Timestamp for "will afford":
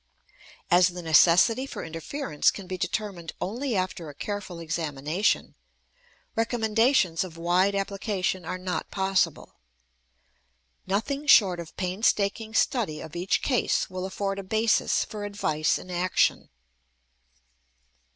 13.91-14.39